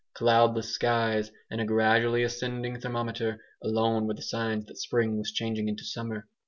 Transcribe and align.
Cloudless 0.15 0.73
skies 0.73 1.31
and 1.51 1.61
a 1.61 1.63
gradually 1.63 2.23
ascending 2.23 2.79
thermometer 2.81 3.39
alone 3.61 4.07
were 4.07 4.15
the 4.15 4.23
signs 4.23 4.65
that 4.65 4.79
spring 4.79 5.19
was 5.19 5.31
changing 5.31 5.67
into 5.67 5.85
summer. 5.85 6.27